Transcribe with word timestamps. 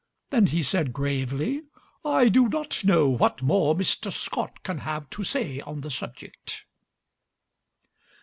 Then 0.31 0.47
he 0.47 0.63
said 0.63 0.93
gravely: 0.93 1.61
"I 2.03 2.27
do 2.29 2.49
not 2.49 2.83
know 2.83 3.07
what 3.07 3.43
more 3.43 3.75
Mr. 3.75 4.11
Scott 4.11 4.63
can 4.63 4.79
have 4.79 5.07
to 5.11 5.23
say 5.23 5.59
on 5.61 5.81
the 5.81 5.91
subject." 5.91 6.65